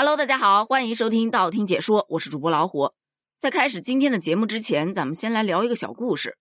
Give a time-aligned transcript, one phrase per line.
[0.00, 2.92] Hello，大家好，欢迎收听道听解说，我是主播老虎。
[3.36, 6.38] 在开始今天的节目之前，咱们先来聊一个小故事。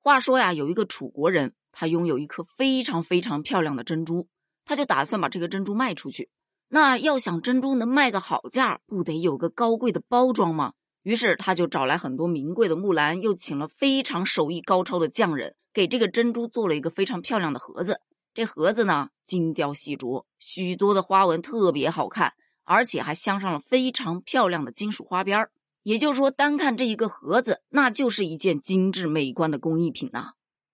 [0.00, 4.28] 话说呀，有一个楚国人，他拥有一颗非常非常漂亮的珍珠，
[4.64, 6.30] 他就打算把这个珍珠卖出去。
[6.68, 10.74] 那要想珍珠能卖个好价，不得有个高贵的包装吗？
[11.02, 18.00] 于是他就找来很多名贵的木兰，又请了非常手艺高超的匠人，给这个珍珠做了一个非常漂亮的盒子。
[18.32, 22.34] 这盒子呢，精雕细琢，许多的花纹特别好看。
[22.72, 25.50] 而且还镶上了非常漂亮的金属花边儿，
[25.82, 30.32] 也就是说，单看这一个盒子，那就是一件精致美观的工艺品呐。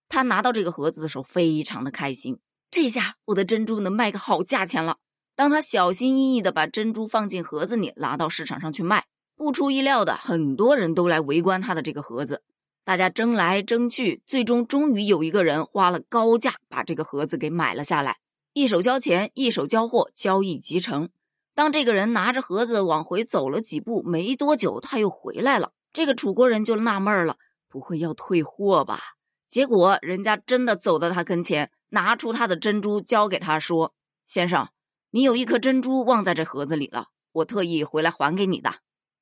[0.08, 2.38] 他拿到这个盒子的时候，非常的开心，
[2.70, 4.98] 这下我的珍珠能卖个好价钱了。
[5.34, 12.42] 当他小心翼翼的把珍珠放进盒子里，拿到市场上去卖，不出意料的，很多人都来围观他的这个盒子，
[12.84, 18.16] 大家争来争去，最终终于有一个人花了高价把这个盒子给买了下来，
[18.52, 21.10] 一手交钱，一手交货，交易即成。
[21.58, 25.72] 当这个人拿着盒子往回走了几步，没多久他又回来了。
[25.92, 27.36] 这个楚国人就纳闷了，
[27.68, 29.00] 不会要退货吧？
[29.48, 33.92] 结果人家真的走到他跟前，拿出他的珍珠交给他说
[34.24, 34.68] ：“先生，
[35.10, 38.74] 你有一颗珍珠忘在这盒子里了，我特意回来还给你的。”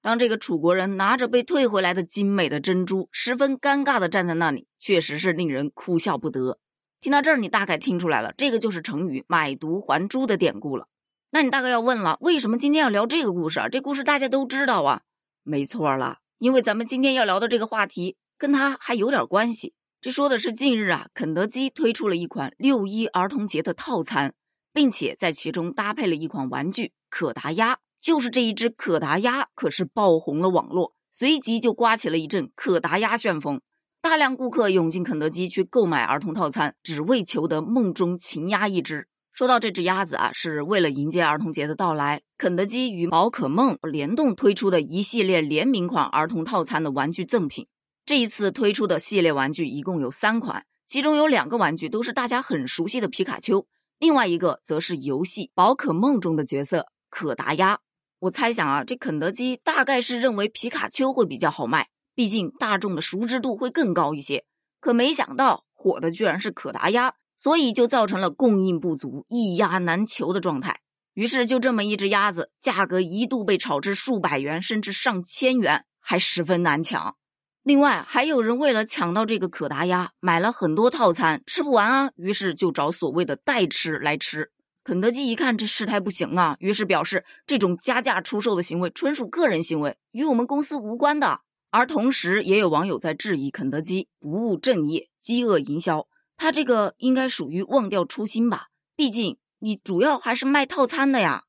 [0.02, 6.58] 当这个楚国人拿着被退回来的精美的珍珠，十分尴尬的站在那里，确实是令人哭笑不得。
[7.00, 10.86] 听到这儿，你大概听出来了，这个就是成语“买椟还珠”的典故了。
[11.30, 13.68] 那你大概要问了，为什么今天要聊这个故事啊？
[13.68, 15.02] 这故事大家都知道啊，
[15.42, 19.74] 没错了，因为咱们今天要聊的这个话题跟它还有点关系。
[20.00, 24.34] 这说的是近日啊，肯德基推出了一款六一儿童节的套餐，
[24.72, 33.60] 并且在其中搭配了一款玩具可达鸭，就是这一只可达鸭可是爆红了网络，随即就刮起了一阵可达鸭旋风，
[34.00, 39.08] 大量顾客涌进肯德基去购买儿童套餐，只为求得梦中情鸭一只。
[39.36, 47.66] 说到这只鸭子啊，是为了迎接儿童节的到来，肯德基与宝可梦联动推出的一系列联名款儿童套餐的玩具赠品。
[48.06, 53.66] 这一次推出的系列玩具一共有三款，其中有两个玩具都是大家很熟悉的皮卡丘，
[53.98, 57.80] 另外一个则是游戏宝可梦中的角色可达鸭。
[58.20, 64.46] 我猜想啊，这肯德基大概是认为皮卡丘会比较好卖，毕竟大众的熟知度会更高一些。
[64.80, 67.12] 可没想到火的居然是可达鸭。
[67.36, 70.80] 所以就造成了供应不足、一鸭难求的状态。
[71.14, 77.16] 于是就这么一只鸭子，价格一度被炒至数百元，甚至上千元，还十分难抢。
[77.62, 82.10] 另外，还有人为了抢到这个可达鸭，买了很多套餐，吃不完啊。
[82.16, 84.50] 于是就找所谓的代吃来吃。
[84.84, 91.40] 肯德基一看这事态不行啊，于是表示这种加价出售的行为纯属个人行为，与我们公司无关的。
[91.70, 96.06] 而同时，也有网友在质疑肯德基不务正业、饥饿营销。
[96.36, 98.68] 他这个应该属于忘掉初心吧？
[98.94, 101.44] 毕竟你主要还是卖套餐的呀。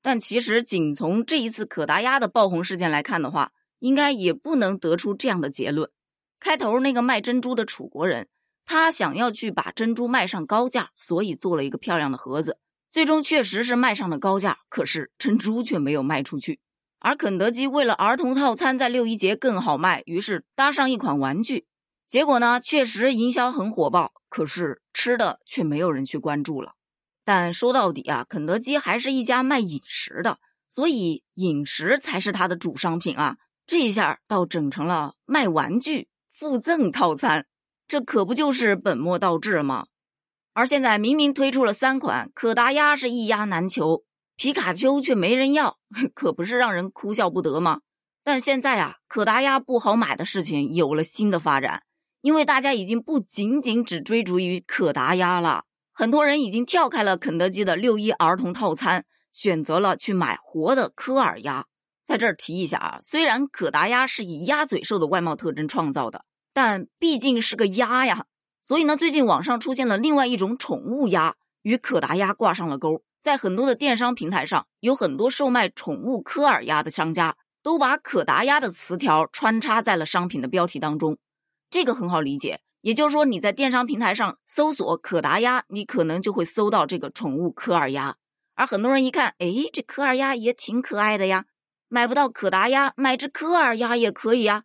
[0.00, 5.90] 但其实仅从这一次可达鸭的爆红事件来看的话，应该也不能得出这样的结论。
[6.40, 8.28] 开头那个卖珍珠的楚国人，
[8.64, 12.58] 他想要去把珍珠卖上高价，所以做了一个漂亮的盒子，
[12.92, 16.60] 最终确实是卖上了高价，可是珍珠却没有卖出去。
[17.00, 21.66] 而肯德基为了儿童套餐在六一节更好卖，于是搭上一款玩具。
[22.08, 26.72] 结果呢，确实营销很火爆，可是吃的却没有人去关注了。
[27.22, 30.38] 但说到底啊，肯德基还是一家卖饮食的，
[30.70, 33.36] 所以饮食才是它的主商品啊。
[33.66, 37.44] 这一下倒整成了卖玩具附赠套餐，
[37.86, 39.84] 这可不就是本末倒置吗？
[40.54, 44.04] 而现在明明推出了三款，可达鸭是一鸭难求，
[44.34, 45.76] 皮卡丘却没人要，
[46.14, 47.82] 可不是让人哭笑不得吗？
[48.24, 51.82] 但现在啊，可达鸭不好买的事情有了新的发展。
[52.20, 61.66] 因为大家已经不仅仅只追逐于可达鸭了，很多人已经跳开了肯德基的六一儿童套餐，选择了去买活的科尔鸭。
[62.04, 68.24] 在这儿提一下啊，虽然可达鸭是以鸭嘴兽的外貌特征创造的，但毕竟是个鸭呀，
[68.62, 73.02] 所以呢，最近网上出现了另外一种宠物鸭，与可达鸭挂上了钩。
[73.20, 81.18] 在很多的电商平台上，有很多售卖宠物科尔鸭的商家，都把可达鸭的词条穿插在了商品的标题当中。
[81.70, 88.16] 这个很好理解，也就是说你在电商平台上搜索可达鸭，你可能就会搜到这个宠物柯尔鸭。
[88.54, 91.44] 而很多人一看，哎，这柯尔鸭也挺可爱的呀，
[91.88, 94.64] 买不到可达鸭，买只柯尔鸭也可以呀。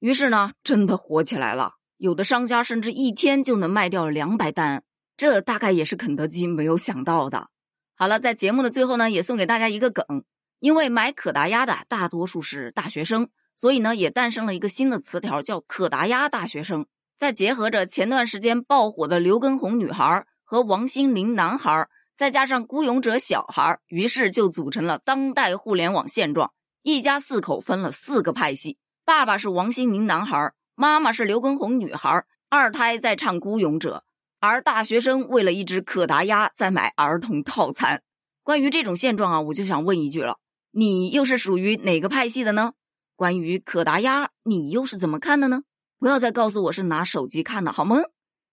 [0.00, 4.84] 于是呢，真的火起来了，有的商家甚至一天就能卖掉两百单，
[5.16, 7.48] 这大概也是肯德基没有想到的。
[7.94, 10.24] 好了，在节目的最后呢，也送给大家一个梗，
[10.60, 13.28] 因为买可达鸭的大多数是大学生。
[13.58, 16.86] 所以呢，也诞生了一个新的词条，叫“可达鸭大学生”。
[17.18, 26.52] 再结合着前段时间爆火的刘畊宏女孩和王心凌男孩，再加上孤勇者小孩，于是就组成了当代互联网现状。
[26.82, 34.04] 一家四口分了四个派系，爸爸是王心凌男孩，妈妈是刘畊宏女孩，二胎在唱孤勇者，
[34.38, 38.02] 而大学生为了一只可达鸭在买儿童套餐。
[38.44, 40.38] 关于这种现状啊，我就想问一句了：
[40.70, 42.74] 你又是属于哪个派系的呢？
[43.18, 45.62] 关于可达鸭，你又是怎么看的呢？
[45.98, 47.96] 不要再告诉我是拿手机看的，好吗？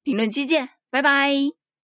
[0.02, 1.65] 评论区见，拜拜。